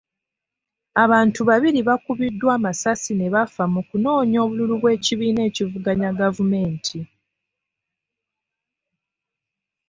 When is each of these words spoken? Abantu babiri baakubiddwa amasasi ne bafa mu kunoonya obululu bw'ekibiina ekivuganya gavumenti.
Abantu 1.03 1.39
babiri 1.49 1.79
baakubiddwa 1.87 2.49
amasasi 2.57 3.11
ne 3.15 3.27
bafa 3.33 3.63
mu 3.73 3.81
kunoonya 3.89 4.37
obululu 4.45 4.75
bw'ekibiina 4.81 5.41
ekivuganya 5.49 6.09
gavumenti. 6.19 6.99